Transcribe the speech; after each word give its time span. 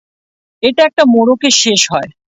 এটা 0.63 0.81
একটা 0.85 1.03
মোড়কে 1.05 1.49
শেষ 1.61 1.81
হয়। 1.91 2.09